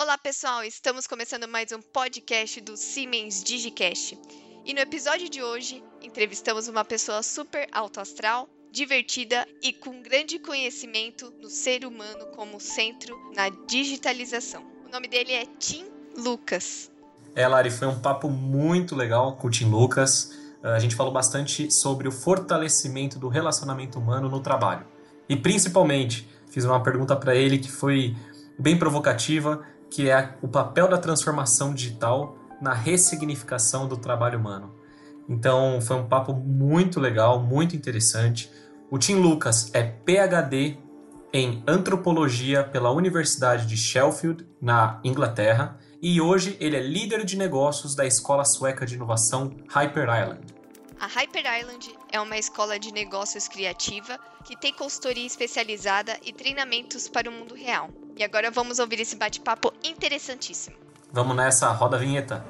[0.00, 4.18] Olá pessoal, estamos começando mais um podcast do Siemens Digicast.
[4.64, 10.38] E no episódio de hoje, entrevistamos uma pessoa super alto astral, divertida e com grande
[10.38, 14.64] conhecimento no ser humano como centro na digitalização.
[14.88, 15.84] O nome dele é Tim
[16.16, 16.90] Lucas.
[17.34, 20.32] É, Lari, foi um papo muito legal com o Tim Lucas.
[20.62, 24.86] A gente falou bastante sobre o fortalecimento do relacionamento humano no trabalho.
[25.28, 28.16] E principalmente, fiz uma pergunta para ele que foi
[28.58, 34.74] bem provocativa, que é o papel da transformação digital na ressignificação do trabalho humano.
[35.28, 38.50] Então, foi um papo muito legal, muito interessante.
[38.90, 40.78] O Tim Lucas é PhD
[41.32, 47.94] em antropologia pela Universidade de Sheffield, na Inglaterra, e hoje ele é líder de negócios
[47.94, 50.40] da escola sueca de inovação Hyper Island.
[50.98, 57.08] A Hyper Island é uma escola de negócios criativa que tem consultoria especializada e treinamentos
[57.08, 57.88] para o mundo real.
[58.20, 60.76] E agora vamos ouvir esse bate-papo interessantíssimo.
[61.10, 62.44] Vamos nessa, roda a vinheta.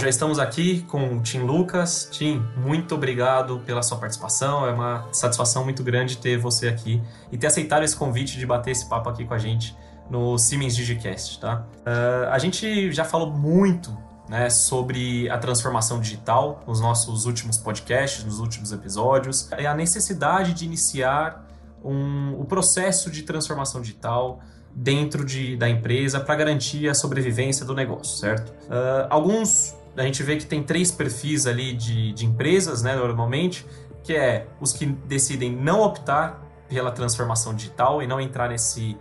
[0.00, 2.08] Já estamos aqui com o Tim Lucas.
[2.10, 4.66] Tim, muito obrigado pela sua participação.
[4.66, 8.70] É uma satisfação muito grande ter você aqui e ter aceitado esse convite de bater
[8.70, 9.76] esse papo aqui com a gente
[10.08, 11.66] no Siemens Digicast, tá?
[11.80, 13.94] Uh, a gente já falou muito
[14.26, 20.54] né, sobre a transformação digital nos nossos últimos podcasts, nos últimos episódios, e a necessidade
[20.54, 21.46] de iniciar
[21.84, 24.40] um, o processo de transformação digital
[24.74, 28.50] dentro de, da empresa para garantir a sobrevivência do negócio, certo?
[28.50, 33.66] Uh, alguns, a gente vê que tem três perfis ali de, de empresas, né, normalmente,
[34.02, 38.96] que é os que decidem não optar pela transformação digital e não entrar nesse,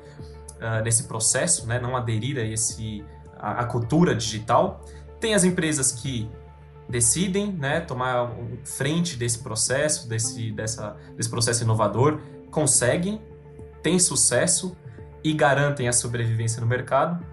[0.55, 3.05] uh, nesse processo, né, não aderir a, esse,
[3.37, 4.83] a, a cultura digital.
[5.19, 6.29] Tem as empresas que
[6.88, 8.31] decidem né, tomar
[8.66, 13.22] frente desse processo, desse, dessa, desse processo inovador, conseguem,
[13.83, 14.75] têm sucesso,
[15.23, 17.23] e garantem a sobrevivência no mercado.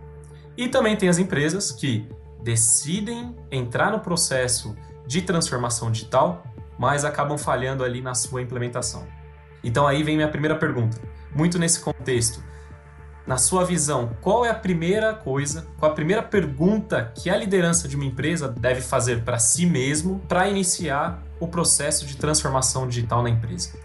[0.57, 2.09] E também tem as empresas que
[2.47, 6.45] decidem entrar no processo de transformação digital,
[6.79, 9.05] mas acabam falhando ali na sua implementação.
[9.65, 10.97] Então aí vem minha primeira pergunta.
[11.35, 12.41] Muito nesse contexto,
[13.27, 17.89] na sua visão, qual é a primeira coisa, qual a primeira pergunta que a liderança
[17.89, 23.25] de uma empresa deve fazer para si mesmo para iniciar o processo de transformação digital
[23.25, 23.77] na empresa?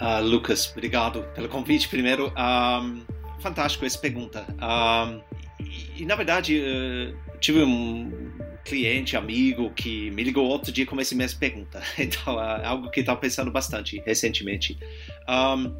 [0.00, 1.88] Uh, Lucas, obrigado pelo convite.
[1.88, 3.02] Primeiro, um,
[3.40, 4.46] fantástico essa pergunta.
[4.62, 5.20] Um,
[5.58, 8.10] e, e, na verdade, uh, tive um
[8.64, 11.82] cliente, amigo, que me ligou outro dia com essa mesma pergunta.
[11.98, 14.78] Então, é algo que estava pensando bastante recentemente.
[15.28, 15.74] Um,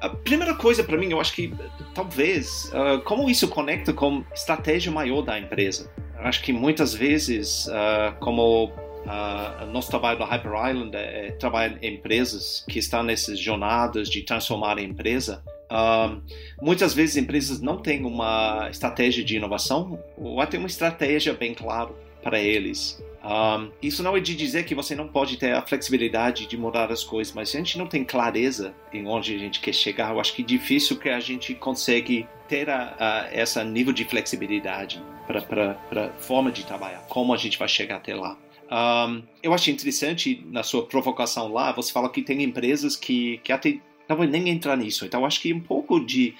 [0.00, 1.52] a primeira coisa para mim, eu acho que
[1.94, 5.90] talvez, uh, como isso conecta com estratégia maior da empresa.
[6.18, 8.72] Eu acho que muitas vezes, uh, como
[9.04, 14.08] Uh, nosso trabalho da Hyper Island é, é trabalhar em empresas que estão nessas jornadas
[14.08, 15.42] de transformar a empresa.
[15.70, 16.20] Uh,
[16.60, 21.92] muitas vezes empresas não têm uma estratégia de inovação ou até uma estratégia bem clara
[22.22, 23.02] para eles.
[23.22, 26.90] Um, isso não é de dizer que você não pode ter a flexibilidade de mudar
[26.90, 30.12] as coisas, mas se a gente não tem clareza em onde a gente quer chegar,
[30.12, 34.04] eu acho que é difícil que a gente consegue ter a, a, essa nível de
[34.04, 38.36] flexibilidade para a forma de trabalhar, como a gente vai chegar até lá.
[38.70, 43.52] Um, eu acho interessante na sua provocação lá, você fala que tem empresas que, que
[43.52, 45.04] até não vou nem entrar nisso.
[45.04, 46.34] Então, acho que um pouco de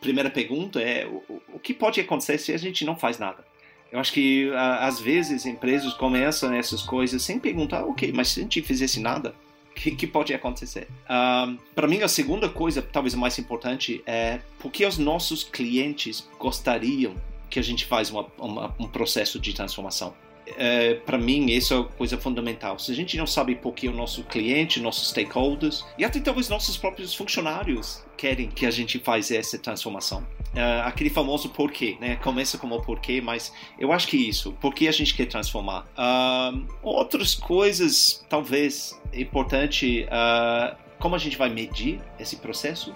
[0.00, 3.44] primeira pergunta é o, o que pode acontecer se a gente não faz nada?
[3.90, 8.42] Eu acho que às vezes empresas começam essas coisas sem perguntar, ok, mas se a
[8.42, 9.34] gente fizesse nada,
[9.70, 10.88] o que, que, pode acontecer?
[11.08, 16.28] Um, Para mim, a segunda coisa, talvez a mais importante, é porque os nossos clientes
[16.38, 17.14] gostariam
[17.48, 20.14] que a gente faz uma, uma, um processo de transformação
[20.56, 22.78] é, para mim, isso é coisa fundamental.
[22.78, 26.48] Se a gente não sabe por que o nosso cliente, nossos stakeholders e até talvez
[26.48, 30.20] nossos próprios funcionários querem que a gente faz essa transformação.
[30.54, 32.16] Uh, aquele famoso porquê, né?
[32.16, 35.86] Começa como porquê, mas eu acho que isso, por que a gente quer transformar.
[35.98, 42.94] Uh, outras coisas, talvez, importante, uh, como a gente vai medir esse processo?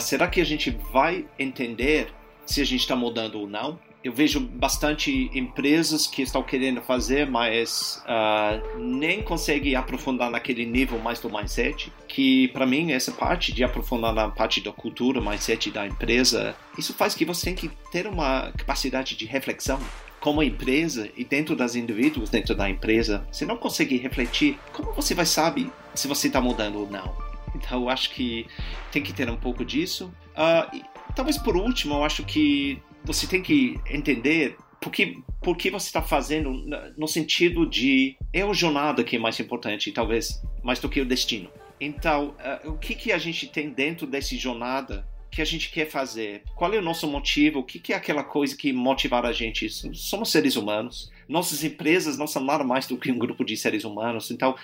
[0.00, 2.12] será que a gente vai entender
[2.44, 3.78] se a gente está mudando ou não?
[4.02, 10.98] Eu vejo bastante empresas que estão querendo fazer, mas uh, nem conseguem aprofundar naquele nível
[10.98, 11.92] mais do mindset.
[12.08, 16.94] Que para mim essa parte de aprofundar na parte da cultura, mindset da empresa, isso
[16.94, 19.78] faz que você tem que ter uma capacidade de reflexão
[20.18, 25.14] como empresa e dentro das indivíduos dentro da empresa, você não consegue refletir como você
[25.14, 27.14] vai saber se você está mudando ou não.
[27.54, 28.46] Então eu acho que
[28.92, 30.12] tem que ter um pouco disso.
[30.36, 35.56] Uh, e, talvez por último, eu acho que você tem que entender por que, por
[35.56, 36.52] que você está fazendo
[36.96, 41.04] no sentido de é a jornada que é mais importante, talvez mais do que o
[41.04, 41.50] destino.
[41.80, 45.88] Então, uh, o que, que a gente tem dentro dessa jornada que a gente quer
[45.88, 46.42] fazer?
[46.54, 47.60] Qual é o nosso motivo?
[47.60, 49.68] O que, que é aquela coisa que motivar a gente?
[49.94, 51.10] Somos seres humanos.
[51.28, 54.30] Nossas empresas não são nada mais do que um grupo de seres humanos.
[54.30, 54.56] Então,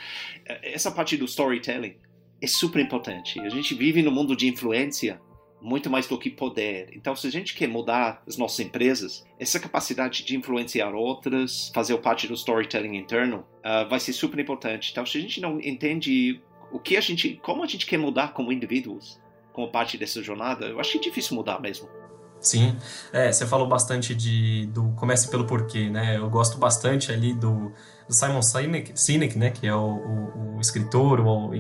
[0.44, 1.94] eh, essa parte do storytelling
[2.40, 3.40] é super importante.
[3.40, 5.20] A gente vive no mundo de influência
[5.66, 6.90] muito mais do que poder.
[6.92, 11.98] Então, se a gente quer mudar as nossas empresas, essa capacidade de influenciar outras, fazer
[11.98, 14.92] parte do storytelling interno, uh, vai ser super importante.
[14.92, 16.40] Então, se a gente não entende
[16.70, 19.20] o que a gente, como a gente quer mudar como indivíduos,
[19.52, 21.88] como parte dessa jornada, eu acho que é difícil mudar mesmo.
[22.38, 22.76] Sim,
[23.12, 26.16] é, você falou bastante de do comece pelo porquê, né?
[26.16, 27.72] Eu gosto bastante ali do,
[28.06, 29.50] do Simon Sinek, Sinek, né?
[29.50, 31.52] Que é o, o, o escritor o,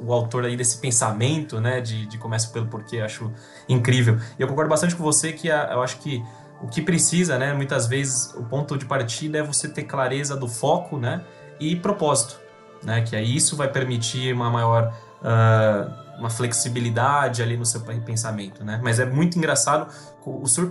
[0.00, 1.80] o autor aí desse pensamento, né?
[1.80, 3.32] De, de comece pelo porquê, acho
[3.68, 4.18] incrível.
[4.38, 6.24] E eu concordo bastante com você que a, eu acho que
[6.62, 7.52] o que precisa, né?
[7.52, 11.22] Muitas vezes o ponto de partida é você ter clareza do foco, né?
[11.60, 12.40] E propósito,
[12.82, 13.02] né?
[13.02, 18.80] Que aí isso vai permitir uma maior uh, uma flexibilidade ali no seu pensamento, né?
[18.82, 19.92] Mas é muito engraçado,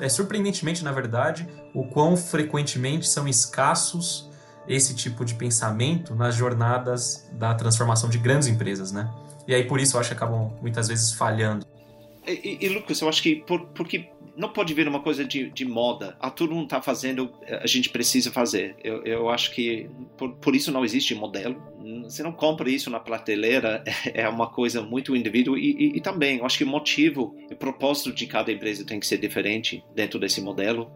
[0.01, 4.29] é surpreendentemente, na verdade, o quão frequentemente são escassos
[4.67, 9.09] esse tipo de pensamento nas jornadas da transformação de grandes empresas, né?
[9.47, 11.65] E aí por isso eu acho que acabam muitas vezes falhando.
[12.25, 15.65] E, e, Lucas, eu acho que por, porque não pode vir uma coisa de, de
[15.65, 16.15] moda.
[16.19, 18.75] Ah, todo mundo está fazendo, a gente precisa fazer.
[18.83, 21.61] Eu, eu acho que por, por isso não existe modelo.
[22.03, 23.83] Você não compra isso na prateleira,
[24.13, 25.57] é uma coisa muito indivíduo.
[25.57, 28.99] E, e, e também, eu acho que o motivo o propósito de cada empresa tem
[28.99, 30.91] que ser diferente dentro desse modelo.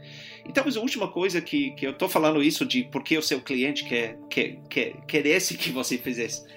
[0.47, 3.41] E talvez a última coisa que, que eu estou falando isso de porque o seu
[3.41, 6.56] cliente quer, quer, quer, quer esse que você fizesse eh,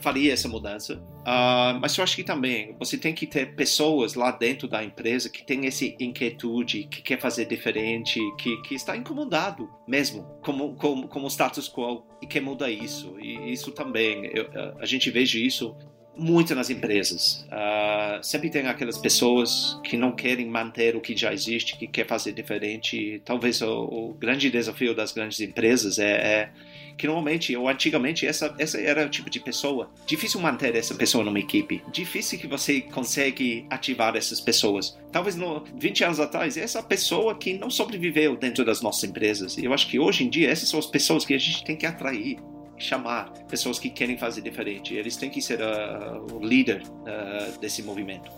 [0.00, 0.94] faria essa mudança.
[1.20, 5.28] Uh, mas eu acho que também você tem que ter pessoas lá dentro da empresa
[5.28, 11.08] que tem essa inquietude, que quer fazer diferente, que, que está incomodado mesmo como, como,
[11.08, 13.16] como o status quo e quer mudar isso.
[13.20, 14.48] E isso também, eu,
[14.78, 15.76] a gente veja isso
[16.18, 17.46] muito nas empresas.
[17.46, 22.06] Uh, sempre tem aquelas pessoas que não querem manter o que já existe, que quer
[22.06, 23.22] fazer diferente.
[23.24, 26.50] Talvez o, o grande desafio das grandes empresas é, é
[26.98, 29.88] que normalmente, ou antigamente, essa, essa era o tipo de pessoa.
[30.04, 31.82] Difícil manter essa pessoa numa equipe.
[31.92, 34.98] Difícil que você consegue ativar essas pessoas.
[35.12, 39.56] Talvez no 20 anos atrás, essa pessoa que não sobreviveu dentro das nossas empresas.
[39.56, 41.86] Eu acho que hoje em dia, essas são as pessoas que a gente tem que
[41.86, 42.38] atrair
[42.76, 44.94] chamar pessoas que querem fazer diferente.
[44.94, 48.30] Eles têm que ser uh, o líder uh, desse movimento.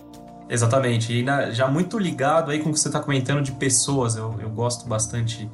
[0.48, 1.12] Exatamente.
[1.12, 4.36] E na, já muito ligado aí com o que você está comentando de pessoas, eu,
[4.40, 5.48] eu gosto bastante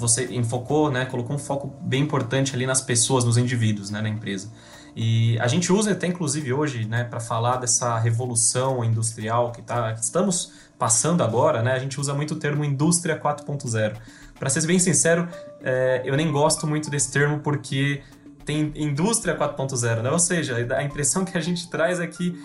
[0.00, 4.08] você enfocou, né, colocou um foco bem importante ali nas pessoas, nos indivíduos, né, na
[4.08, 4.50] empresa.
[4.96, 9.92] E a gente usa até inclusive hoje, né, para falar dessa revolução industrial que, tá,
[9.92, 13.96] estamos passando agora, né, a gente usa muito o termo indústria 4.0.
[14.38, 15.28] Para ser bem sincero,
[15.62, 18.02] é, eu nem gosto muito desse termo porque
[18.44, 20.10] tem indústria 4.0, né?
[20.10, 22.42] Ou seja, a impressão que a gente traz é que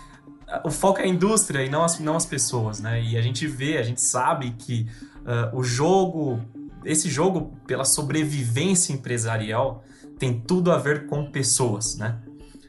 [0.63, 3.02] o foco é a indústria e não as, não as pessoas, né?
[3.02, 4.88] E a gente vê, a gente sabe que
[5.22, 6.42] uh, o jogo
[6.85, 9.83] esse jogo, pela sobrevivência empresarial,
[10.17, 12.19] tem tudo a ver com pessoas, né?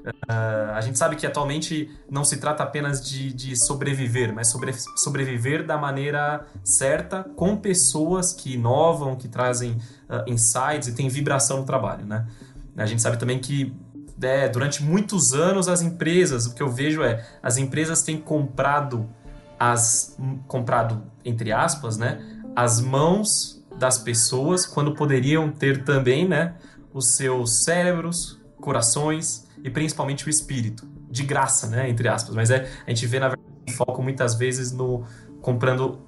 [0.07, 4.73] Uh, a gente sabe que atualmente não se trata apenas de, de sobreviver, mas sobre,
[4.73, 11.59] sobreviver da maneira certa com pessoas que inovam, que trazem uh, insights e tem vibração
[11.59, 12.25] no trabalho, né?
[12.77, 13.75] A gente sabe também que
[14.23, 19.09] é, durante muitos anos as empresas, o que eu vejo é, as empresas têm comprado
[19.59, 22.23] as comprado entre aspas, né,
[22.55, 26.55] as mãos das pessoas quando poderiam ter também, né,
[26.93, 32.35] os seus cérebros, corações e principalmente o espírito, de graça, né, entre aspas.
[32.35, 35.05] Mas é, a gente vê na verdade foco muitas vezes no
[35.41, 36.01] comprando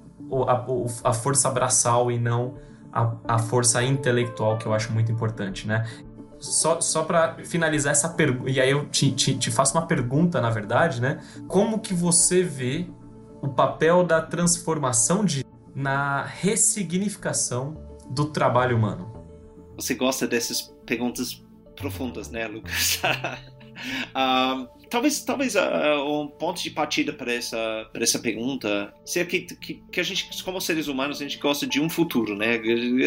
[0.47, 2.55] a, a força braçal e não
[2.91, 5.87] a, a força intelectual, que eu acho muito importante, né?
[6.39, 10.39] Só, só para finalizar essa pergunta, e aí eu te, te, te faço uma pergunta,
[10.39, 11.19] na verdade, né?
[11.47, 12.87] Como que você vê
[13.41, 15.45] o papel da transformação de
[15.79, 17.77] na ressignificação
[18.09, 19.25] do trabalho humano?
[19.77, 21.41] Você gosta dessas perguntas
[21.73, 22.99] profundas, né, Lucas?
[23.01, 29.41] uh, talvez talvez uh, um ponto de partida para essa para essa pergunta seja que,
[29.41, 32.55] que, que, a gente como seres humanos a gente gosta de um futuro né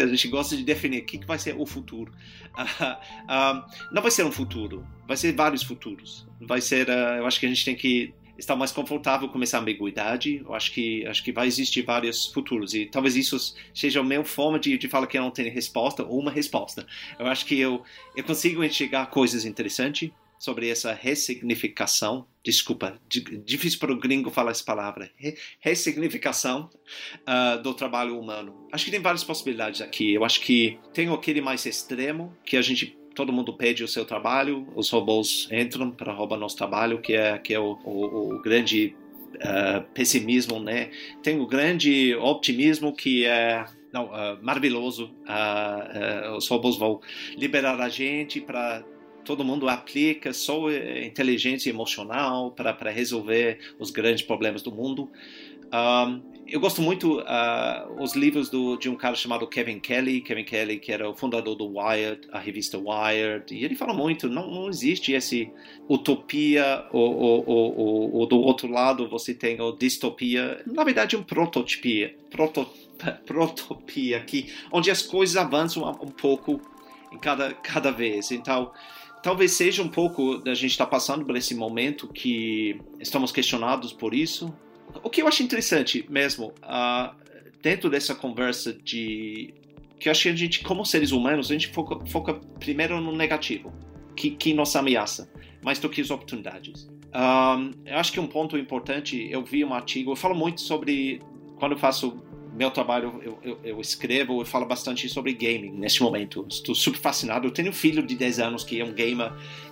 [0.01, 2.11] a gente gosta de definir o que, que vai ser o futuro
[2.57, 3.63] uh,
[3.93, 7.49] não vai ser um futuro vai ser vários futuros vai ser eu acho que a
[7.49, 10.41] gente tem que está mais confortável com essa ambiguidade.
[10.45, 13.37] Eu acho que acho que vai existir vários futuros e talvez isso
[13.73, 16.85] seja a minha forma de, de falar que eu não tenho resposta ou uma resposta.
[17.19, 17.83] Eu acho que eu
[18.15, 20.11] eu consigo enxergar coisas interessantes
[20.43, 22.27] sobre essa ressignificação.
[22.43, 25.09] Desculpa, difícil para o gringo falar essa palavra.
[25.61, 26.69] Ressignificação
[27.21, 28.67] uh, do trabalho humano.
[28.69, 30.13] Acho que tem várias possibilidades aqui.
[30.13, 34.05] Eu acho que tem aquele mais extremo, que a gente todo mundo pede o seu
[34.05, 38.41] trabalho, os robôs entram para roubar nosso trabalho, que é, que é o, o, o
[38.41, 38.95] grande
[39.35, 40.89] uh, pessimismo, né?
[41.21, 45.11] Tem o grande optimismo que é não, uh, maravilhoso.
[45.23, 46.99] Uh, os robôs vão
[47.37, 48.83] liberar a gente para
[49.23, 55.09] todo mundo aplica só inteligência emocional para resolver os grandes problemas do mundo.
[55.73, 60.43] Um, eu gosto muito uh, os livros do, de um cara chamado Kevin Kelly, Kevin
[60.43, 64.51] Kelly que era o fundador do Wired, a revista Wired, e ele fala muito, não,
[64.51, 65.51] não existe esse
[65.89, 71.23] utopia ou, ou, ou, ou, do outro lado você tem a distopia, na verdade um
[71.23, 72.67] prototipia, proto,
[73.25, 76.61] protopia aqui, onde as coisas avançam um pouco
[77.11, 78.71] em cada, cada vez, então
[79.23, 83.93] talvez seja um pouco da gente estar tá passando por esse momento que estamos questionados
[83.93, 84.53] por isso.
[85.01, 87.15] O que eu acho interessante mesmo, uh,
[87.61, 89.53] dentro dessa conversa de.
[89.97, 93.15] que eu acho que a gente, como seres humanos, a gente foca, foca primeiro no
[93.15, 93.73] negativo,
[94.15, 95.31] que, que nos ameaça,
[95.63, 96.83] mais do que as oportunidades.
[96.83, 100.61] Um, ah, eu acho que um ponto importante, eu vi um artigo, eu falo muito
[100.61, 101.21] sobre.
[101.57, 102.21] quando eu faço
[102.53, 106.45] meu trabalho, eu, eu, eu, escrevo, eu falo bastante sobre gaming neste momento.
[106.49, 107.47] Estou super fascinado.
[107.47, 109.31] Eu tenho um filho de 10 anos que é um gamer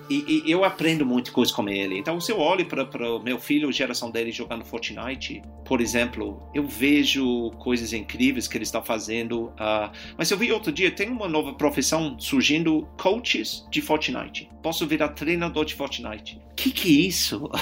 [0.10, 1.98] e, e eu aprendo muita coisa com ele.
[1.98, 6.50] Então, se eu olho para o meu filho, a geração dele jogando Fortnite, por exemplo,
[6.54, 9.46] eu vejo coisas incríveis que ele está fazendo.
[9.46, 14.50] Uh, mas eu vi outro dia, tem uma nova profissão surgindo, coaches de Fortnite.
[14.62, 16.42] Posso virar treinador de Fortnite.
[16.52, 17.50] O que, que é isso?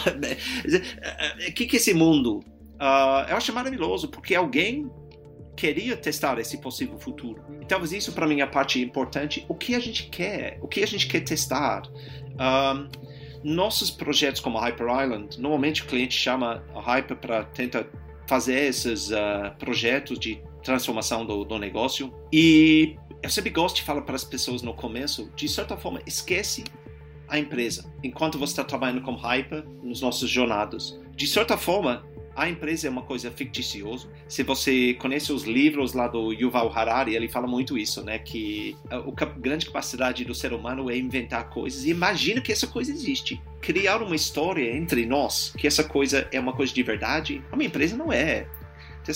[1.48, 2.40] O que, que é esse mundo?
[2.80, 4.90] Uh, eu acho maravilhoso, porque alguém
[5.60, 7.44] queria testar esse possível futuro.
[7.62, 9.46] E talvez isso para mim é a parte importante.
[9.50, 10.58] O que a gente quer?
[10.62, 11.84] O que a gente quer testar?
[12.40, 12.88] Um,
[13.44, 17.86] nossos projetos como a Hyper Island, normalmente o cliente chama a Hyper para tentar
[18.26, 22.14] fazer esses uh, projetos de transformação do, do negócio.
[22.32, 26.64] E eu sempre gosto de falar para as pessoas no começo, de certa forma, esquece
[27.28, 30.98] a empresa enquanto você está trabalhando com Hyper nos nossos jornadas.
[31.18, 32.06] De certa forma,
[32.36, 34.08] a empresa é uma coisa ficticiosa.
[34.28, 38.20] Se você conhece os livros lá do Yuval Harari, ele fala muito isso, né?
[38.20, 41.86] Que a, a grande capacidade do ser humano é inventar coisas.
[41.86, 43.42] Imagina que essa coisa existe.
[43.62, 47.44] Criar uma história entre nós, que essa coisa é uma coisa de verdade.
[47.52, 48.48] Uma empresa não é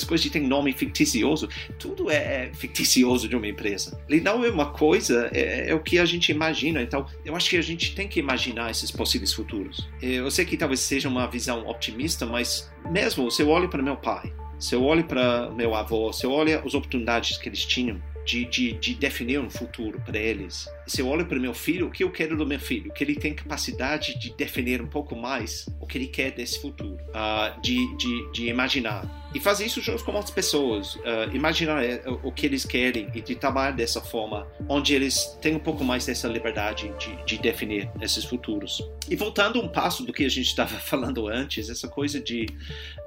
[0.01, 1.47] coisa de ter nome ficticioso,
[1.77, 3.99] tudo é, é ficticioso de uma empresa.
[4.09, 6.81] Ele não é uma coisa, é, é, o que a gente imagina.
[6.81, 9.87] Então, eu acho que a gente tem que imaginar esses possíveis futuros.
[10.01, 13.95] Eu sei que talvez seja uma visão optimista, mas mesmo se eu olho para meu
[13.95, 18.01] pai, se eu olho para meu avô, se eu olho as oportunidades que eles tinham
[18.25, 21.91] de, de, de definir um futuro para eles, se eu olho para meu filho, o
[21.91, 22.91] que eu quero do meu filho?
[22.93, 26.97] Que ele tem capacidade de definir um pouco mais o que ele quer desse futuro,
[27.09, 32.01] uh, de, de, de imaginar e fazer isso junto com outras pessoas, uh, imaginar eh,
[32.21, 36.05] o que eles querem e de trabalhar dessa forma, onde eles têm um pouco mais
[36.05, 38.87] dessa liberdade de, de definir esses futuros.
[39.09, 42.45] E voltando um passo do que a gente estava falando antes, essa coisa de.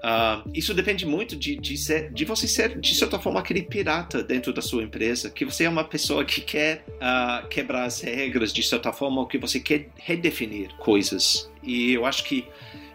[0.02, 4.22] Uh, isso depende muito de, de, ser, de você ser, de certa forma, aquele pirata
[4.22, 8.52] dentro da sua empresa, que você é uma pessoa que quer uh, quebrar as regras
[8.52, 11.50] de certa forma, ou que você quer redefinir coisas.
[11.62, 12.46] E eu acho que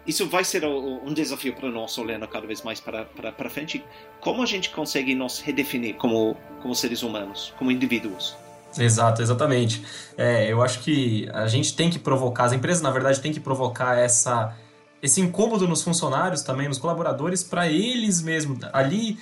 [0.06, 3.84] isso vai ser um desafio para nós, olhando cada vez mais para, para, para frente.
[4.20, 8.36] Como a gente consegue nos redefinir como, como seres humanos, como indivíduos?
[8.78, 9.82] Exato, exatamente.
[10.16, 13.40] É, eu acho que a gente tem que provocar, as empresas, na verdade, têm que
[13.40, 14.56] provocar essa,
[15.02, 19.18] esse incômodo nos funcionários também, nos colaboradores, para eles mesmos, ali,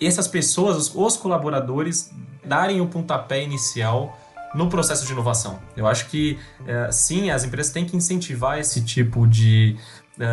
[0.00, 2.10] essas pessoas, os, os colaboradores,
[2.44, 4.18] darem o pontapé inicial
[4.54, 5.58] no processo de inovação.
[5.76, 9.76] Eu acho que, é, sim, as empresas têm que incentivar esse tipo de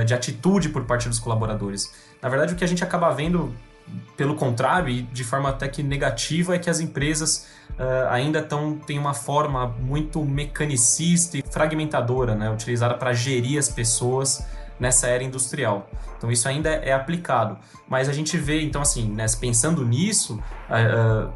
[0.06, 1.94] de atitude por parte dos colaboradores.
[2.22, 3.54] Na verdade, o que a gente acaba vendo,
[4.18, 8.78] pelo contrário, e de forma até que negativa, é que as empresas uh, ainda tão,
[8.78, 14.46] têm uma forma muito mecanicista e fragmentadora, né, utilizada para gerir as pessoas
[14.80, 15.90] nessa era industrial.
[16.18, 17.58] Então isso ainda é aplicado.
[17.88, 21.32] Mas a gente vê, então assim, né, pensando nisso, uh,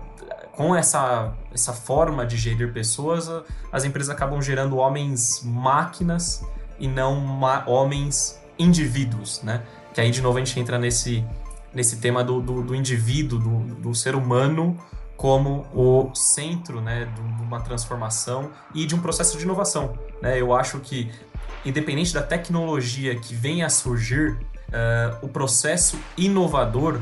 [0.52, 3.30] com essa, essa forma de gerir pessoas,
[3.72, 6.46] as empresas acabam gerando homens máquinas
[6.84, 9.64] e não homens indivíduos, né?
[9.94, 11.24] Que aí de novo a gente entra nesse,
[11.74, 14.78] nesse tema do, do, do indivíduo, do, do, ser humano
[15.16, 20.42] como o centro, né, de uma transformação e de um processo de inovação, né?
[20.42, 21.10] Eu acho que
[21.64, 27.00] independente da tecnologia que venha a surgir, uh, o processo inovador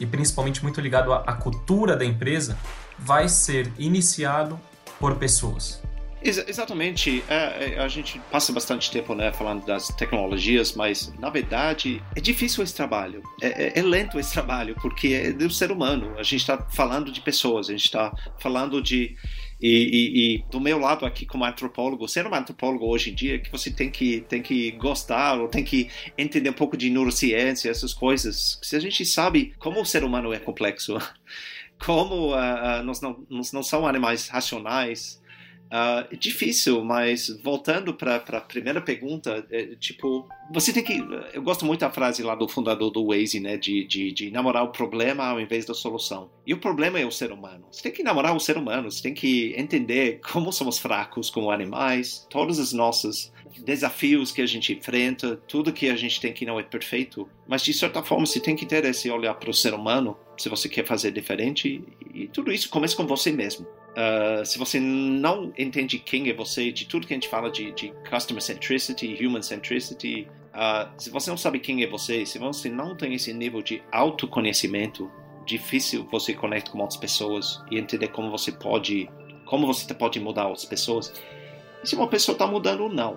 [0.00, 2.58] e principalmente muito ligado à, à cultura da empresa
[2.98, 4.58] vai ser iniciado
[4.98, 5.85] por pessoas.
[6.26, 7.22] Ex exatamente.
[7.28, 12.20] É, é, a gente passa bastante tempo né, falando das tecnologias, mas na verdade é
[12.20, 13.22] difícil esse trabalho.
[13.40, 16.14] É, é, é lento esse trabalho, porque é do ser humano.
[16.18, 19.16] A gente está falando de pessoas, a gente está falando de.
[19.58, 23.38] E, e, e, do meu lado aqui como antropólogo, ser um antropólogo hoje em dia,
[23.38, 27.70] que você tem que, tem que gostar ou tem que entender um pouco de neurociência,
[27.70, 28.58] essas coisas.
[28.62, 30.98] Se a gente sabe como o ser humano é complexo,
[31.82, 35.22] como uh, uh, nós, não, nós não somos animais racionais,
[35.66, 41.04] Uh, difícil, mas voltando para a primeira pergunta, é, tipo, você tem que.
[41.32, 43.56] Eu gosto muito da frase lá do fundador do Waze, né?
[43.56, 46.30] De, de, de, namorar o problema ao invés da solução.
[46.46, 47.66] E o problema é o ser humano.
[47.70, 51.50] Você tem que namorar o ser humano, você tem que entender como somos fracos como
[51.50, 53.32] animais, todos os nossos
[53.62, 57.28] desafios que a gente enfrenta, tudo que a gente tem que não é perfeito.
[57.46, 60.48] Mas de certa forma, você tem que ter esse olhar para o ser humano, se
[60.48, 61.82] você quer fazer diferente.
[62.14, 63.66] E tudo isso começa com você mesmo.
[63.96, 67.72] Uh, se você não entende quem é você, de tudo que a gente fala de,
[67.72, 72.68] de customer centricity, human centricity, uh, se você não sabe quem é você, se você
[72.68, 75.10] não tem esse nível de autoconhecimento,
[75.46, 79.08] difícil você conectar com outras pessoas e entender como você pode,
[79.46, 81.12] como você pode mudar outras pessoas.
[81.82, 83.16] E se uma pessoa está mudando ou não.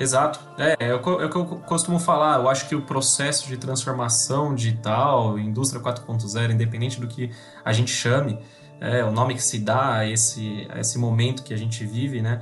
[0.00, 0.40] Exato.
[0.56, 2.40] É, é, o que eu costumo falar.
[2.40, 7.30] Eu acho que o processo de transformação digital, indústria 4.0, independente do que
[7.62, 8.38] a gente chame,
[8.80, 12.22] é, o nome que se dá a esse, a esse momento que a gente vive,
[12.22, 12.40] né,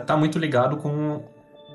[0.00, 1.24] está é, muito ligado com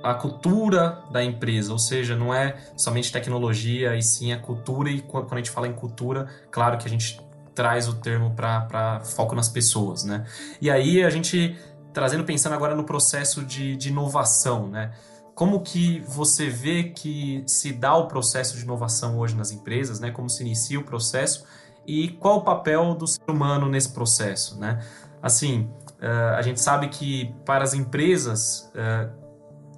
[0.01, 5.01] a cultura da empresa, ou seja, não é somente tecnologia, e sim a cultura, e
[5.01, 7.19] quando a gente fala em cultura, claro que a gente
[7.53, 10.25] traz o termo para foco nas pessoas, né?
[10.61, 11.57] E aí a gente,
[11.93, 14.93] trazendo, pensando agora no processo de, de inovação, né?
[15.39, 20.11] Como que você vê que se dá o processo de inovação hoje nas empresas, né?
[20.11, 21.45] Como se inicia o processo
[21.87, 24.83] e qual o papel do ser humano nesse processo, né?
[25.21, 29.09] Assim, uh, a gente sabe que para as empresas, uh,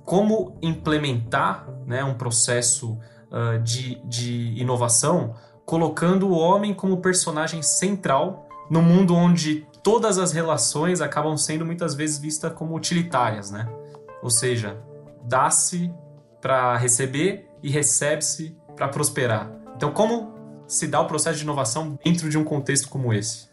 [0.04, 2.98] como implementar né, um processo
[3.30, 10.32] uh, de, de inovação colocando o homem como personagem central no mundo onde todas as
[10.32, 13.70] relações acabam sendo muitas vezes vistas como utilitárias, né?
[14.24, 14.90] Ou seja,
[15.24, 15.92] dá-se
[16.42, 19.52] para receber e recebe-se para prosperar.
[19.76, 20.34] Então, como
[20.68, 23.50] se dá o processo de inovação dentro de um contexto como esse?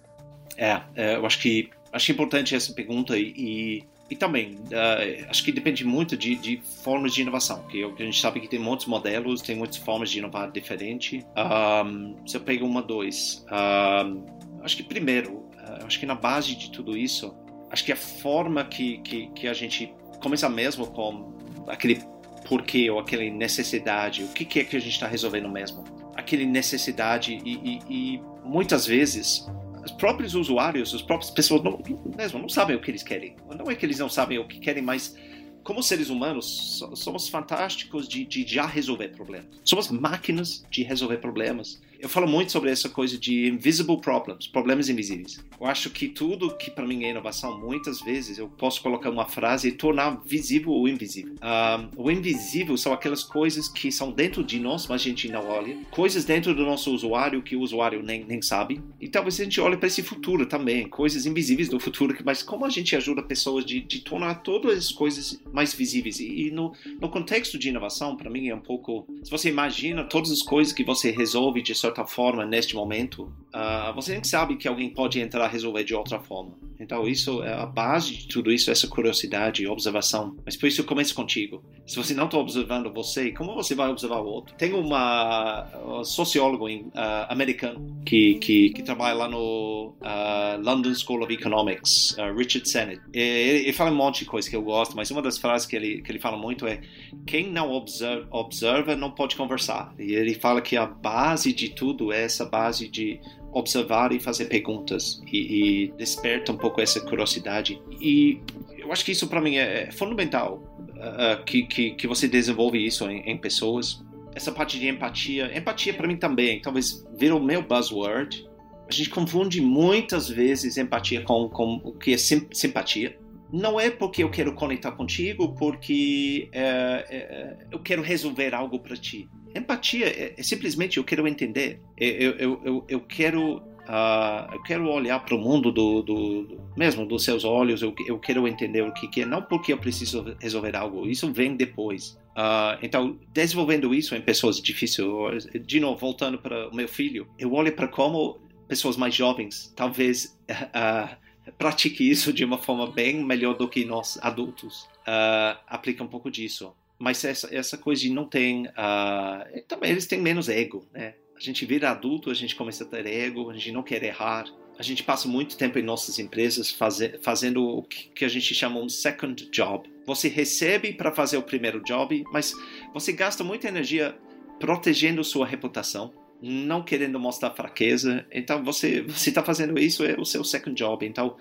[0.57, 5.53] É, é eu acho que acho importante essa pergunta e, e, também uh, acho que
[5.53, 9.43] depende muito de, de, formas de inovação, que a gente sabe que tem muitos modelos,
[9.43, 11.25] tem muitas formas de inovar diferente.
[11.37, 14.25] Um, se eu pego uma, dois, um,
[14.63, 17.35] acho que primeiro, uh, acho que na base de tudo isso,
[17.71, 21.38] acho que a forma que, que, que a gente começa mesmo com
[21.69, 22.03] aquele
[22.49, 25.85] porquê ou aquela necessidade, o que, que é que a gente está resolvendo mesmo
[26.19, 29.47] aquele necessidade e, e, e, muitas vezes
[29.85, 31.81] os próprios usuários, as próprias pessoas não,
[32.17, 33.37] mesmo não sabem o que eles querem.
[33.57, 35.17] Não é que eles não sabem o que querem, mas
[35.63, 39.47] como seres humanos, somos fantásticos de, de já resolver problemas.
[39.65, 41.81] Somos máquinas de resolver problemas.
[42.01, 45.45] Eu falo muito sobre essa coisa de invisible problems, problemas invisíveis.
[45.61, 49.27] Eu acho que tudo que para mim é inovação, muitas vezes eu posso colocar uma
[49.27, 51.35] frase e tornar visível o invisível.
[51.43, 55.49] Um, o invisível são aquelas coisas que são dentro de nós, mas a gente não
[55.49, 55.77] olha.
[55.91, 58.81] Coisas dentro do nosso usuário que o usuário nem, nem sabe.
[59.01, 62.17] E talvez a gente olhe para esse futuro também, coisas invisíveis do futuro.
[62.25, 66.21] Mas como a gente ajuda pessoas de, de tornar todas as coisas mais visíveis?
[66.21, 69.05] E, e no, no contexto de inovação, para mim é um pouco.
[69.25, 73.93] Se você imagina todas as coisas que você resolve de certa forma neste momento, uh,
[73.95, 76.57] você nem sabe que alguém pode entrar a resolver de outra forma.
[76.81, 80.37] Então, isso é a base de tudo isso, essa curiosidade e observação.
[80.45, 81.63] Mas por isso eu começo contigo.
[81.87, 84.55] Se você não está observando você, como você vai observar o outro?
[84.57, 86.91] Tem uma um sociólogo uh,
[87.29, 93.01] americano que, que, que, trabalha lá no uh, London School of Economics, Richard Sennett.
[93.13, 95.75] Ele, ele, fala um monte de coisa que eu gosto, mas uma das frases que
[95.75, 96.81] ele, que ele fala muito é
[97.27, 99.93] quem não observa, observa não pode conversar.
[99.99, 103.21] E ele fala que a base de tudo é essa base de
[103.53, 107.81] observar e fazer perguntas e, e desperta um pouco essa curiosidade.
[108.01, 108.41] E
[108.77, 110.63] eu acho que isso para mim é fundamental
[110.97, 114.05] uh, que, que, que, você desenvolve isso em, em, pessoas.
[114.35, 118.47] Essa parte de empatia, empatia para mim também, talvez vira o meu buzzword.
[118.89, 123.17] A gente confunde muitas vezes empatia com, com o que é sim, simpatia.
[123.51, 128.95] Não é porque eu quero conectar contigo, porque é, é, eu quero resolver algo para
[128.97, 134.63] ti Empatia é, é, simplesmente eu quero entender, eu, eu, eu, eu quero uh, eu
[134.63, 138.47] quero olhar para o mundo do, do, do, mesmo dos seus olhos, eu, eu quero
[138.47, 142.19] entender o que, que é, não porque eu preciso resolver algo, isso vem depois.
[142.37, 147.53] Uh, então, desenvolvendo isso em pessoas difíceis, de novo, voltando para o meu filho, eu
[147.53, 151.17] olho para como pessoas mais jovens talvez uh,
[151.57, 154.83] pratique isso de uma forma bem melhor do que nós adultos.
[155.07, 156.75] Uh, aplica um pouco disso.
[156.99, 158.63] Mas essa, essa coisa de não ter.
[158.63, 161.15] Uh, também eles têm menos ego, né?
[161.37, 164.47] A gente vira adulto, a gente começa a ter ego, a gente não quer errar.
[164.77, 168.81] A gente passa muito tempo em nossas empresas faze, fazendo o que, a gente chama
[168.81, 169.89] um second job.
[170.07, 172.55] Você recebe para fazer o primeiro job, mas
[172.93, 174.17] você gasta muita energia
[174.61, 178.25] protegendo sua reputação, não querendo mostrar fraqueza.
[178.33, 181.05] Então você está fazendo isso é o seu second job.
[181.05, 181.37] Então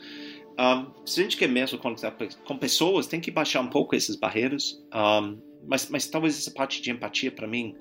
[0.59, 2.11] um, se a gente quer mesmo conectar
[2.45, 4.83] com pessoas, tem que baixar um pouco essas barreiras.
[4.93, 7.75] Um, mas, mas talvez essa parte de empatia para mim,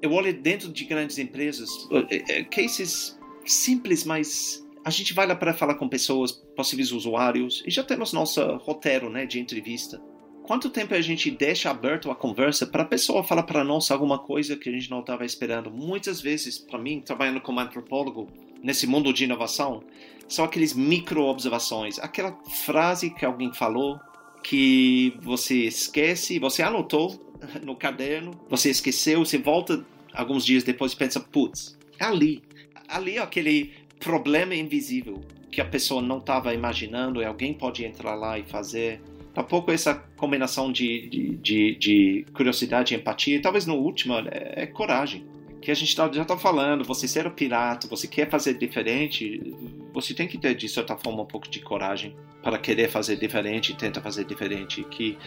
[0.00, 1.68] eu olho dentro de grandes empresas,
[2.10, 7.62] é, é, cases simples, mas a gente vai lá para falar com pessoas, possíveis usuários,
[7.66, 10.00] e já temos nosso roteiro né, de entrevista.
[10.44, 14.18] Quanto tempo a gente deixa aberto a conversa para a pessoa falar para nós alguma
[14.18, 15.70] coisa que a gente não estava esperando?
[15.70, 18.28] Muitas vezes, para mim, trabalhando como antropólogo
[18.62, 19.82] nesse mundo de inovação,
[20.30, 21.98] são aqueles micro-observações.
[21.98, 22.32] Aquela
[22.64, 23.98] frase que alguém falou
[24.42, 27.20] que você esquece, você anotou
[27.62, 32.42] no caderno, você esqueceu, você volta alguns dias depois e pensa, putz, ali.
[32.88, 38.14] Ali é aquele problema invisível que a pessoa não estava imaginando e alguém pode entrar
[38.14, 39.00] lá e fazer.
[39.34, 44.62] Tá pouco essa combinação de, de, de, de curiosidade e empatia, talvez no último é,
[44.62, 45.24] é coragem
[45.60, 49.54] que a gente tá, já está falando, você ser o pirata, você quer fazer diferente,
[49.92, 53.74] você tem que ter, de certa forma, um pouco de coragem para querer fazer diferente,
[53.74, 55.18] tenta fazer diferente, que,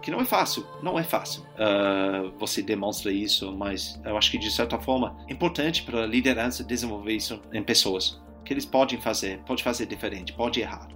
[0.00, 1.42] que não é fácil, não é fácil.
[1.42, 6.06] Uh, você demonstra isso, mas eu acho que, de certa forma, é importante para a
[6.06, 10.88] liderança desenvolver isso em pessoas, que eles podem fazer, pode fazer diferente, pode errar.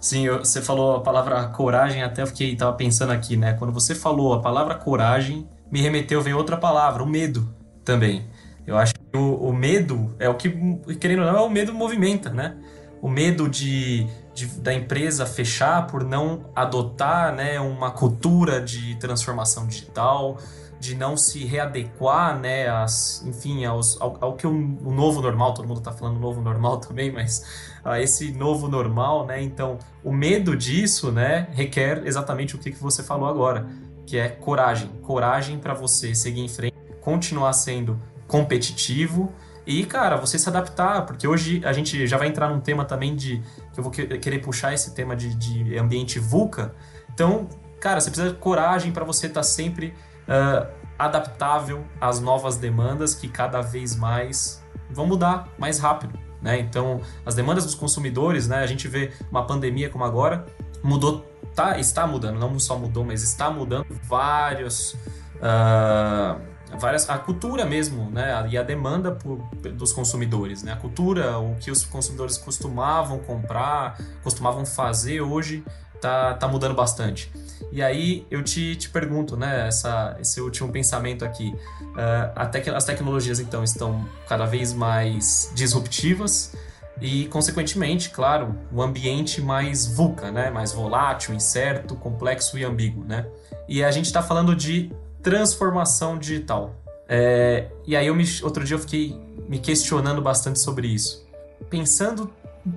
[0.00, 3.54] Sim, você falou a palavra coragem, até eu fiquei, tava pensando aqui, né?
[3.54, 7.52] Quando você falou a palavra coragem, me remeteu, veio outra palavra, o medo
[7.84, 8.26] também.
[8.66, 10.50] Eu acho que o, o, medo é o que,
[10.98, 12.56] querendo ou não, é o medo movimenta, né?
[13.02, 19.66] O medo de, de, da empresa fechar por não adotar né, uma cultura de transformação
[19.66, 20.38] digital,
[20.80, 25.54] de não se readequar, né, as, enfim, aos, ao, ao que o, o, novo normal,
[25.54, 30.12] todo mundo está falando novo normal também, mas a esse novo normal, né, então o
[30.12, 33.66] medo disso, né, requer exatamente o que, que você falou agora,
[34.06, 37.98] que é coragem, coragem para você seguir em frente, continuar sendo
[38.34, 39.32] competitivo
[39.64, 43.14] e, cara, você se adaptar, porque hoje a gente já vai entrar num tema também
[43.14, 43.40] de.
[43.72, 46.74] que eu vou querer puxar esse tema de, de ambiente VUCA.
[47.12, 47.48] Então,
[47.80, 49.94] cara, você precisa de coragem para você estar tá sempre
[50.28, 50.66] uh,
[50.98, 56.18] adaptável às novas demandas que cada vez mais vão mudar mais rápido.
[56.42, 56.58] Né?
[56.58, 58.58] Então, as demandas dos consumidores, né?
[58.58, 60.44] a gente vê uma pandemia como agora,
[60.82, 64.94] mudou, tá, está mudando, não só mudou, mas está mudando vários.
[65.36, 69.38] Uh, várias a cultura mesmo, né, e a demanda por,
[69.72, 75.64] dos consumidores, né, a cultura, o que os consumidores costumavam comprar, costumavam fazer hoje
[76.00, 77.32] tá, tá mudando bastante.
[77.72, 82.84] E aí eu te, te pergunto, né, essa, esse último pensamento aqui, uh, tec as
[82.84, 86.54] tecnologias então estão cada vez mais disruptivas
[87.00, 93.26] e consequentemente, claro, o ambiente mais VUCA, né, mais volátil, incerto, complexo e ambíguo, né.
[93.68, 94.92] E a gente está falando de
[95.24, 96.76] transformação digital.
[97.08, 101.26] É, e aí eu me, outro dia eu fiquei me questionando bastante sobre isso.
[101.70, 102.32] Pensando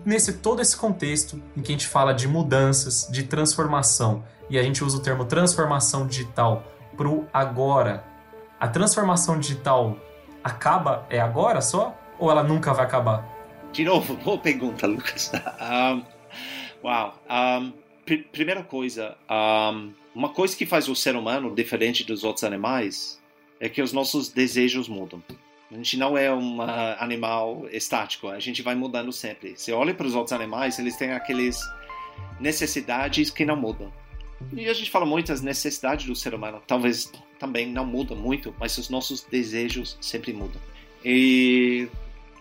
[0.06, 4.64] nesse todo esse contexto em que a gente fala de mudanças, de transformação, e a
[4.64, 6.64] gente usa o termo transformação digital
[6.96, 8.04] para o agora.
[8.58, 9.98] A transformação digital
[10.42, 13.28] acaba é agora só ou ela nunca vai acabar?
[13.74, 15.32] De novo, boa pergunta, Lucas.
[15.62, 16.04] Um,
[16.88, 17.14] uau.
[17.30, 17.74] Um,
[18.06, 23.22] pr primeira coisa, um, uma coisa que faz o ser humano diferente dos outros animais
[23.60, 25.24] é que os nossos desejos mudam.
[25.72, 29.56] A gente não é um animal estático, a gente vai mudando sempre.
[29.56, 31.60] Você olha para os outros animais, eles têm aquelas
[32.40, 33.94] necessidades que não mudam.
[34.54, 38.76] E a gente fala muitas necessidades do ser humano, talvez também não mudam muito, mas
[38.80, 40.60] os nossos desejos sempre mudam.
[41.06, 41.88] E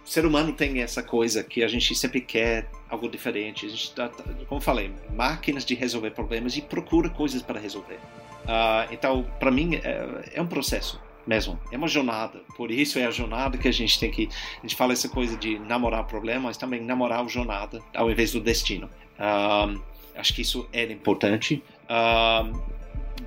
[0.02, 3.66] o ser humano tem essa coisa que a gente sempre quer algo diferente.
[3.66, 7.98] A gente tá, tá como falei, máquinas de resolver problemas e procura coisas para resolver.
[8.44, 12.40] Uh, então, para mim, é, é, um processo mesmo, é uma jornada.
[12.56, 14.28] Por isso é a jornada que a gente tem que.
[14.58, 18.32] A gente fala essa coisa de namorar problemas, mas também namorar a jornada ao invés
[18.32, 18.88] do destino.
[19.18, 19.82] Uh,
[20.14, 21.62] acho que isso é importante.
[21.90, 22.76] Uh,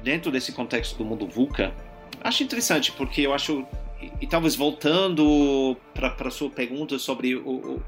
[0.02, 1.74] dentro desse contexto do mundo VUCA,
[2.24, 3.66] acho interessante porque eu acho
[4.02, 7.82] e, e talvez voltando para a sua pergunta sobre o,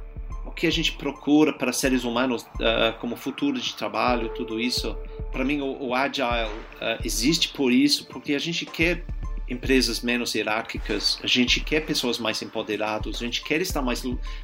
[0.51, 4.95] o, que a gente procura para seres humanos uh, como futuro de trabalho, tudo isso,
[5.31, 9.03] para mim o, o Agile uh, existe por isso, porque a gente quer
[9.49, 14.03] empresas menos hierárquicas, a gente quer pessoas mais empoderadas, a gente quer estar mais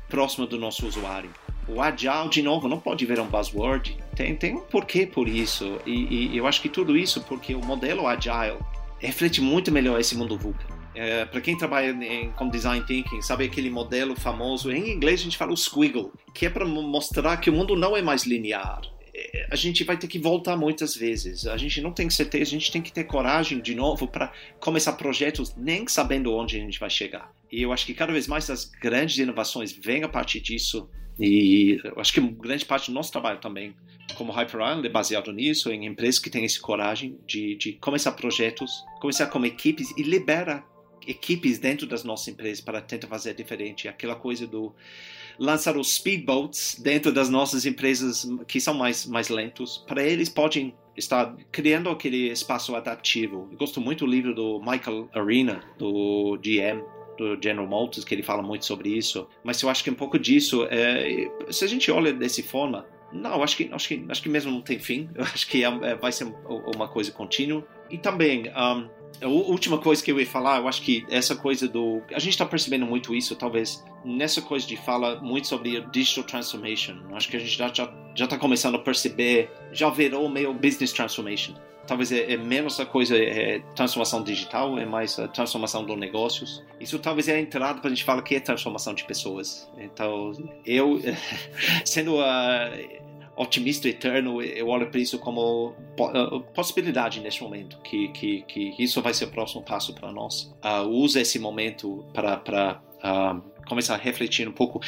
[0.09, 1.29] próximo do nosso usuário.
[1.67, 3.97] O Agile, de novo, não pode ver um buzzword.
[4.15, 5.79] Tem, tem um porquê por isso.
[5.85, 8.57] E, e eu acho que tudo isso porque o modelo Agile
[8.99, 10.76] reflete muito melhor esse mundo VUCA.
[10.97, 15.23] É, para quem trabalha em, com design thinking, sabe aquele modelo famoso, em inglês a
[15.25, 18.81] gente fala o squiggle, que é para mostrar que o mundo não é mais linear.
[19.13, 21.45] É, a gente vai ter que voltar muitas vezes.
[21.45, 24.93] A gente não tem certeza, a gente tem que ter coragem de novo para começar
[24.93, 27.31] projetos nem sabendo onde a gente vai chegar.
[27.51, 30.89] E eu acho que cada vez mais as grandes inovações vêm a partir disso.
[31.19, 33.75] E eu acho que grande parte do nosso trabalho também,
[34.15, 38.13] como Hyper Island, é baseado nisso, em empresas que têm essa coragem de, de começar
[38.13, 40.63] projetos, começar como equipes e libera
[41.07, 43.87] equipes dentro das nossas empresas para tentar fazer diferente.
[43.87, 44.73] Aquela coisa do
[45.39, 50.73] lançar os speedboats dentro das nossas empresas que são mais, mais lentos, para eles podem
[50.95, 53.47] estar criando aquele espaço adaptivo.
[53.51, 56.81] Eu gosto muito do livro do Michael Arena, do GM,
[57.17, 59.27] do General Motors, que ele fala muito sobre isso.
[59.43, 63.41] Mas eu acho que um pouco disso, é, se a gente olha dessa forma, não,
[63.41, 65.09] acho que, acho que, acho que mesmo não tem fim.
[65.15, 66.25] Eu acho que é, é vai ser
[66.75, 67.65] uma coisa contínua.
[67.89, 68.89] E também, um,
[69.21, 72.01] a última coisa que eu ia falar, eu acho que essa coisa do.
[72.13, 76.97] A gente está percebendo muito isso, talvez, nessa coisa de fala muito sobre digital transformation.
[77.13, 80.91] Acho que a gente já está já tá começando a perceber, já virou meio business
[80.91, 81.53] transformation.
[81.87, 86.63] Talvez é, é menos a coisa é transformação digital, é mais a transformação dos negócios.
[86.79, 89.69] Isso talvez é a entrada para a gente falar que é transformação de pessoas.
[89.77, 90.31] Então,
[90.65, 90.99] eu,
[91.85, 92.71] sendo a
[93.37, 95.69] otimista eterno, eu olho para isso como
[95.99, 100.53] uh, possibilidade neste momento, que, que, que isso vai ser o próximo passo para nós.
[100.63, 104.81] Uh, usa esse momento para uh, começar a refletir um pouco.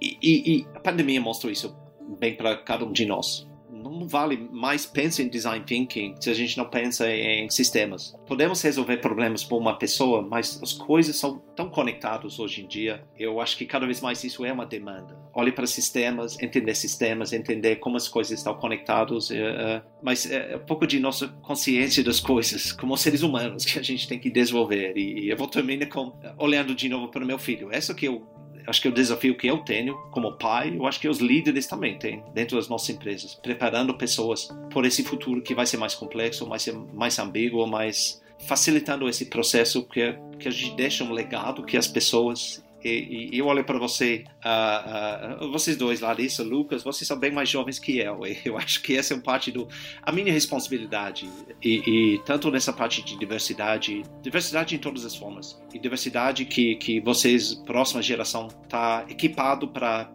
[0.00, 1.74] E, e, e a pandemia mostrou isso
[2.18, 6.34] bem para cada um de nós não vale mais pensar em design thinking se a
[6.34, 8.14] gente não pensa em sistemas.
[8.26, 13.02] Podemos resolver problemas por uma pessoa, mas as coisas são tão conectadas hoje em dia.
[13.18, 15.16] Eu acho que cada vez mais isso é uma demanda.
[15.34, 20.56] Olhe para sistemas, entender sistemas, entender como as coisas estão conectadas, uh, uh, mas é
[20.56, 24.30] um pouco de nossa consciência das coisas, como seres humanos, que a gente tem que
[24.30, 24.96] desenvolver.
[24.96, 27.68] E eu vou terminar com olhando de novo para o meu filho.
[27.72, 28.26] Essa que eu
[28.66, 31.66] acho que é o desafio que eu tenho como pai, eu acho que os líderes
[31.66, 35.94] também têm dentro das nossas empresas, preparando pessoas por esse futuro que vai ser mais
[35.94, 41.64] complexo, mais mais ambíguo, mais facilitando esse processo que que a gente deixa um legado
[41.64, 46.82] que as pessoas e, e eu olho para você, uh, uh, vocês dois, Larissa, Lucas,
[46.82, 48.20] vocês são bem mais jovens que eu.
[48.44, 49.68] Eu acho que essa é uma parte do
[50.02, 51.28] a minha responsabilidade
[51.62, 56.76] e, e, tanto nessa parte de diversidade, diversidade em todas as formas e diversidade que
[56.76, 60.10] que vocês, próxima geração, tá equipado para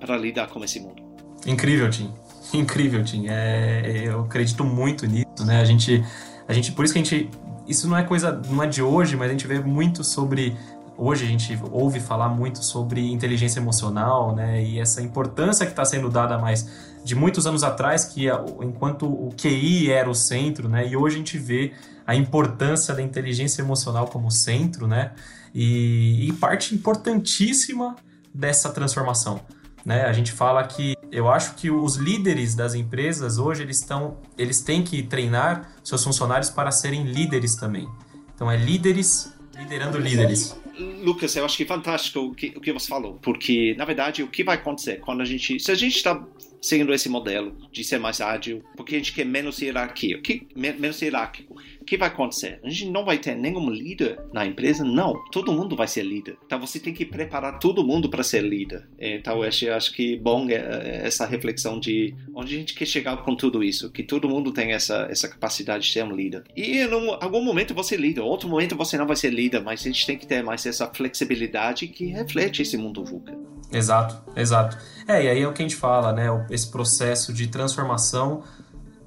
[0.00, 1.02] para lidar com esse mundo.
[1.46, 2.12] Incrível, Tim.
[2.52, 3.26] Incrível, Tim.
[3.28, 5.60] É, eu acredito muito nisso, né?
[5.60, 6.04] A gente,
[6.48, 7.30] a gente, por isso que a gente,
[7.66, 10.56] isso não é coisa, não é de hoje, mas a gente vê muito sobre
[10.96, 14.62] hoje a gente ouve falar muito sobre inteligência emocional, né?
[14.62, 16.68] E essa importância que está sendo dada mais
[17.04, 18.26] de muitos anos atrás, que
[18.62, 20.88] enquanto o QI era o centro, né?
[20.88, 21.72] E hoje a gente vê
[22.06, 25.12] a importância da inteligência emocional como centro, né?
[25.54, 27.96] E, e parte importantíssima
[28.32, 29.40] dessa transformação.
[29.84, 30.04] Né?
[30.04, 34.60] A gente fala que eu acho que os líderes das empresas hoje eles estão eles
[34.60, 37.88] têm que treinar seus funcionários para serem líderes também.
[38.34, 40.56] Então é líderes liderando líderes.
[40.78, 44.22] Lucas, eu acho que é fantástico o que, o que você falou, porque na verdade
[44.22, 46.22] o que vai acontecer quando a gente, se a gente está
[46.60, 51.00] seguindo esse modelo de ser mais ágil, porque a gente quer menos hierarquia, que, menos
[51.00, 52.60] hierárquico, o que vai acontecer?
[52.62, 54.84] A gente não vai ter nenhum líder na empresa?
[54.84, 56.36] Não, todo mundo vai ser líder.
[56.44, 58.88] Então você tem que preparar todo mundo para ser líder.
[58.98, 63.16] Então eu acho, que bom é, é essa reflexão de onde a gente quer chegar
[63.18, 66.44] com tudo isso, que todo mundo tem essa, essa capacidade de ser um líder.
[66.56, 69.80] E em algum momento você é líder, outro momento você não vai ser líder, mas
[69.80, 73.36] a gente tem que ter mais essa flexibilidade que reflete esse mundo VUCA.
[73.70, 74.78] Exato, exato.
[75.08, 76.26] É, e aí é o que a gente fala, né?
[76.50, 78.42] Esse processo de transformação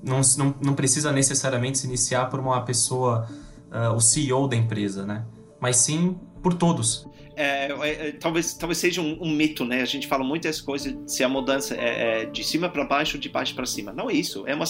[0.04, 3.28] não, não, não precisa necessariamente se iniciar por uma pessoa,
[3.72, 5.26] uh, o CEO da empresa, né?
[5.60, 7.08] Mas sim por todos.
[7.36, 9.82] É, é, é, talvez, talvez seja um, um, mito, né?
[9.82, 13.22] A gente fala muitas coisas se a mudança é, é de cima para baixo ou
[13.22, 13.94] de baixo para cima.
[13.94, 14.46] Não é isso.
[14.46, 14.66] É uma,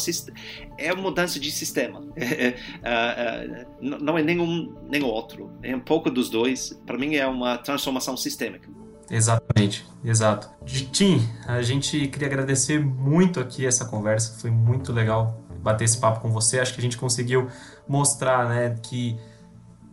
[0.78, 2.06] é uma mudança de sistema.
[2.20, 5.52] É, é, não é nenhum nem outro.
[5.64, 6.80] É um pouco dos dois.
[6.86, 8.70] Para mim é uma transformação sistêmica.
[9.10, 10.50] Exatamente, exato.
[10.92, 16.20] Tim, a gente queria agradecer muito aqui essa conversa, foi muito legal bater esse papo
[16.20, 16.60] com você.
[16.60, 17.48] Acho que a gente conseguiu
[17.88, 19.20] mostrar, né, que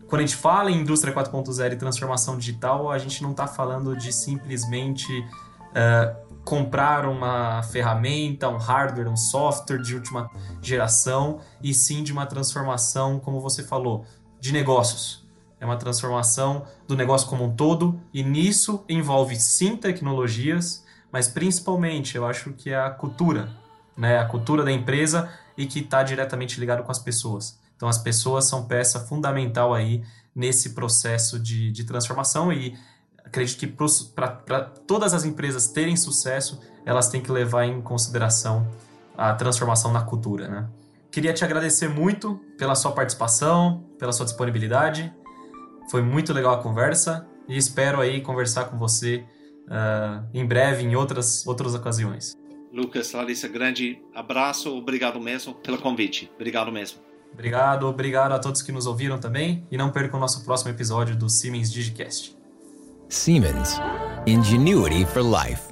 [0.06, 3.96] quando a gente fala em indústria 4.0 e transformação digital, a gente não está falando
[3.96, 10.30] de simplesmente uh, comprar uma ferramenta, um hardware, um software de última
[10.62, 14.04] geração, e sim de uma transformação, como você falou,
[14.38, 15.25] de negócios
[15.60, 22.16] é uma transformação do negócio como um todo, e nisso envolve sim tecnologias, mas principalmente
[22.16, 23.48] eu acho que é a cultura,
[23.96, 24.18] né?
[24.18, 27.58] A cultura da empresa e que está diretamente ligado com as pessoas.
[27.76, 30.02] Então as pessoas são peça fundamental aí
[30.34, 32.76] nesse processo de, de transformação e
[33.24, 38.66] acredito que para todas as empresas terem sucesso, elas têm que levar em consideração
[39.16, 40.68] a transformação na cultura, né?
[41.10, 45.12] Queria te agradecer muito pela sua participação, pela sua disponibilidade.
[45.90, 49.24] Foi muito legal a conversa e espero aí conversar com você
[49.66, 52.36] uh, em breve em outras, outras ocasiões.
[52.72, 56.30] Lucas, Larissa, grande abraço, obrigado mesmo pelo convite.
[56.34, 56.98] Obrigado mesmo.
[57.32, 61.16] Obrigado, obrigado a todos que nos ouviram também e não percam o nosso próximo episódio
[61.16, 62.36] do Siemens Digicast.
[63.08, 63.78] Siemens,
[64.26, 65.65] ingenuity for life.